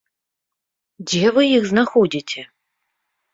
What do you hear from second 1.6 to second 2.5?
знаходзіце?